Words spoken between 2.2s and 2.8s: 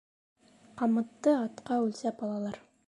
алалар.